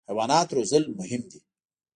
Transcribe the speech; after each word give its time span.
حیوانات 0.09 0.47
روزل 0.55 0.83
مهم 0.99 1.21
دي. 1.31 1.39